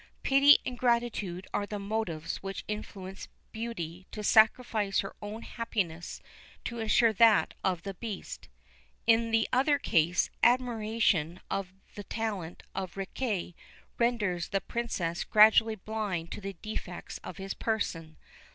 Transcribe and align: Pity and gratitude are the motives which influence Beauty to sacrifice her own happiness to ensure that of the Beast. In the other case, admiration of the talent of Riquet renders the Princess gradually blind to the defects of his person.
Pity 0.23 0.57
and 0.65 0.79
gratitude 0.79 1.45
are 1.53 1.67
the 1.67 1.77
motives 1.77 2.37
which 2.37 2.63
influence 2.67 3.27
Beauty 3.51 4.07
to 4.09 4.23
sacrifice 4.23 5.01
her 5.01 5.15
own 5.21 5.43
happiness 5.43 6.21
to 6.65 6.79
ensure 6.79 7.13
that 7.13 7.53
of 7.63 7.83
the 7.83 7.93
Beast. 7.93 8.49
In 9.05 9.29
the 9.29 9.47
other 9.53 9.77
case, 9.77 10.31
admiration 10.41 11.39
of 11.51 11.71
the 11.93 12.03
talent 12.03 12.63
of 12.73 12.97
Riquet 12.97 13.53
renders 13.99 14.47
the 14.49 14.61
Princess 14.61 15.23
gradually 15.23 15.75
blind 15.75 16.31
to 16.31 16.41
the 16.41 16.53
defects 16.53 17.19
of 17.23 17.37
his 17.37 17.53
person. 17.53 18.17